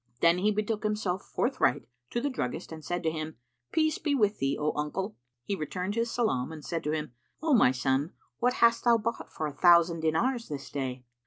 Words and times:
Then 0.19 0.39
he 0.39 0.49
betook 0.49 0.81
himself 0.81 1.21
forthright 1.21 1.85
to 2.09 2.19
the 2.21 2.29
druggist 2.31 2.71
and 2.71 2.83
said 2.83 3.03
to 3.03 3.11
him, 3.11 3.37
"Peace 3.71 3.99
be 3.99 4.15
with 4.15 4.39
thee, 4.39 4.57
O 4.59 4.71
uncle!" 4.75 5.15
He 5.43 5.53
returned 5.55 5.93
his 5.93 6.09
salam 6.09 6.51
and 6.51 6.65
said 6.65 6.83
to 6.85 6.91
him, 6.91 7.11
"O 7.43 7.53
my 7.53 7.71
son, 7.71 8.13
what 8.39 8.53
hast 8.53 8.83
thou 8.85 8.97
bought 8.97 9.31
for 9.31 9.45
a 9.45 9.53
thousand 9.53 9.99
dinars 9.99 10.49
this 10.49 10.71
day?" 10.71 11.05